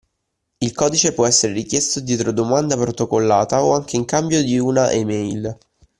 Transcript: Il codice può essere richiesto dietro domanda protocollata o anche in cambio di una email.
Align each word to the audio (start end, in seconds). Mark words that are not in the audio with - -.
Il 0.61 0.71
codice 0.71 1.13
può 1.13 1.27
essere 1.27 1.53
richiesto 1.53 1.99
dietro 1.99 2.31
domanda 2.31 2.75
protocollata 2.75 3.63
o 3.63 3.75
anche 3.75 3.97
in 3.97 4.05
cambio 4.05 4.41
di 4.43 4.57
una 4.57 4.89
email. 4.91 5.55